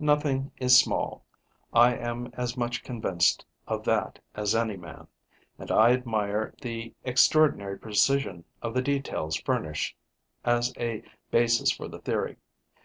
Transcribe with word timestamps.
Nothing 0.00 0.50
is 0.58 0.76
small: 0.76 1.22
I 1.72 1.94
am 1.94 2.32
as 2.36 2.56
much 2.56 2.82
convinced 2.82 3.46
of 3.68 3.84
that 3.84 4.18
as 4.34 4.52
any 4.52 4.76
man; 4.76 5.06
and 5.60 5.70
I 5.70 5.92
admire 5.92 6.52
the 6.60 6.92
extraordinary 7.04 7.78
precision 7.78 8.42
of 8.62 8.74
the 8.74 8.82
details 8.82 9.36
furnished 9.36 9.96
as 10.44 10.74
a 10.76 11.04
basis 11.30 11.70
for 11.70 11.86
the 11.86 12.00
theory. 12.00 12.34